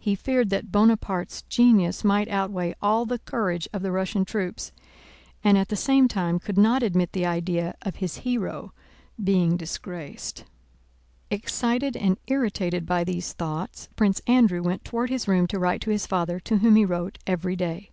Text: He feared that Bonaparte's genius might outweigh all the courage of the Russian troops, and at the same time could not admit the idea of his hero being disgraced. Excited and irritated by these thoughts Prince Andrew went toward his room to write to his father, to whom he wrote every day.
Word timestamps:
He 0.00 0.16
feared 0.16 0.50
that 0.50 0.72
Bonaparte's 0.72 1.42
genius 1.42 2.02
might 2.02 2.26
outweigh 2.26 2.74
all 2.82 3.06
the 3.06 3.20
courage 3.20 3.68
of 3.72 3.82
the 3.82 3.92
Russian 3.92 4.24
troops, 4.24 4.72
and 5.44 5.56
at 5.56 5.68
the 5.68 5.76
same 5.76 6.08
time 6.08 6.40
could 6.40 6.58
not 6.58 6.82
admit 6.82 7.12
the 7.12 7.24
idea 7.26 7.76
of 7.82 7.94
his 8.02 8.16
hero 8.26 8.72
being 9.22 9.56
disgraced. 9.56 10.42
Excited 11.30 11.96
and 11.96 12.18
irritated 12.26 12.86
by 12.86 13.04
these 13.04 13.34
thoughts 13.34 13.88
Prince 13.94 14.20
Andrew 14.26 14.64
went 14.64 14.84
toward 14.84 15.10
his 15.10 15.28
room 15.28 15.46
to 15.46 15.60
write 15.60 15.80
to 15.82 15.90
his 15.90 16.08
father, 16.08 16.40
to 16.40 16.56
whom 16.58 16.74
he 16.74 16.84
wrote 16.84 17.18
every 17.24 17.54
day. 17.54 17.92